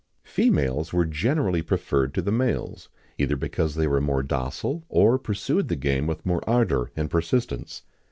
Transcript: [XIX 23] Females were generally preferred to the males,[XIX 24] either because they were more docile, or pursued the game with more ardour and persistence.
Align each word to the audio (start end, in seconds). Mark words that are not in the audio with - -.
[XIX 0.23 0.33
23] 0.33 0.43
Females 0.57 0.93
were 0.93 1.05
generally 1.05 1.61
preferred 1.61 2.13
to 2.15 2.23
the 2.23 2.31
males,[XIX 2.31 2.89
24] 3.17 3.23
either 3.23 3.35
because 3.35 3.75
they 3.75 3.85
were 3.85 4.01
more 4.01 4.23
docile, 4.23 4.83
or 4.89 5.19
pursued 5.19 5.67
the 5.67 5.75
game 5.75 6.07
with 6.07 6.25
more 6.25 6.41
ardour 6.49 6.89
and 6.97 7.11
persistence. 7.11 7.83